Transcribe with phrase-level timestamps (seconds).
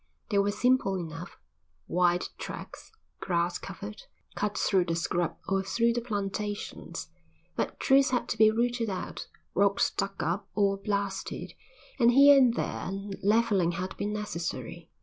[0.31, 1.37] They were simple enough,
[1.87, 4.01] wide tracks, grass covered,
[4.33, 7.09] cut through the scrub or through the plantations;
[7.55, 11.53] but trees had to be rooted out, rocks dug up or blasted,
[11.99, 12.89] and here and there
[13.21, 14.89] levelling had been necessary.